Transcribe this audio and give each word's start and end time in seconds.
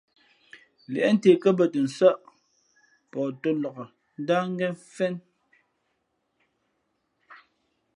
Līēʼ 0.91 1.11
ntě 1.15 1.31
kά 1.41 1.49
bᾱ 1.57 1.65
tα 1.73 1.79
nsά, 1.85 2.09
pαh 3.11 3.29
tō 3.41 3.49
nlak 3.55 3.77
ndáh 4.21 4.45
ngen 4.53 4.73
mfén. 4.77 5.15